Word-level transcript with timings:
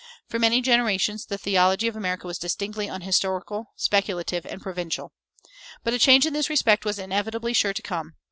For 0.27 0.39
many 0.39 0.61
generations 0.61 1.27
the 1.27 1.37
theology 1.37 1.87
of 1.87 1.95
America 1.95 2.25
was 2.25 2.39
distinctly 2.39 2.87
unhistorical, 2.89 3.67
speculative, 3.75 4.47
and 4.47 4.59
provincial. 4.59 5.11
But 5.83 5.93
a 5.93 5.99
change 5.99 6.25
in 6.25 6.33
this 6.33 6.49
respect 6.49 6.85
was 6.85 6.97
inevitably 6.97 7.53
sure 7.53 7.73
to 7.75 7.81
come. 7.83 8.15